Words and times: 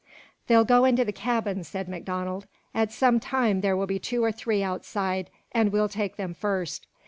"They'll 0.47 0.65
go 0.65 0.83
into 0.83 1.05
the 1.05 1.11
cabins," 1.13 1.67
said 1.67 1.87
MacDonald. 1.87 2.47
"At 2.73 2.91
some 2.91 3.19
time 3.19 3.61
there 3.61 3.77
will 3.77 3.85
be 3.85 3.99
two 3.99 4.23
or 4.23 4.31
three 4.31 4.63
outside, 4.63 5.29
an' 5.51 5.69
we'll 5.69 5.89
take 5.89 6.15
them 6.15 6.33
first. 6.33 6.87